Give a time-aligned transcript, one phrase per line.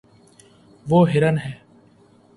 [0.85, 1.51] وہ ہرن ہے